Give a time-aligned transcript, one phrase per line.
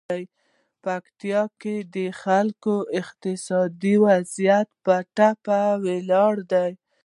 [0.85, 6.71] پکتیکا کې د خلکو اقتصادي وضعیت په ټپه ولاړ دی.